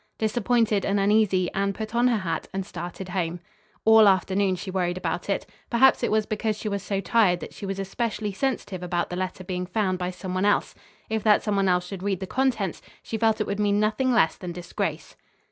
[0.17, 3.39] Disappointed and uneasy Anne put on her hat and started home.
[3.85, 5.45] All afternoon she worried about it.
[5.69, 9.15] Perhaps it was because she was so tired that she was especially sensitive about the
[9.15, 10.73] letter being found by some one else.
[11.07, 14.11] If that some one else should read the contents, she felt it would mean nothing
[14.11, 15.15] lees than disgrace.